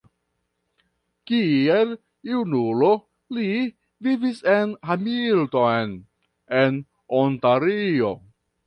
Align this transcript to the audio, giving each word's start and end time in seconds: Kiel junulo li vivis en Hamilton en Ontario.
Kiel 1.31 1.91
junulo 2.31 2.91
li 3.39 3.47
vivis 4.09 4.43
en 4.57 4.75
Hamilton 4.91 5.97
en 6.65 6.83
Ontario. 7.25 8.15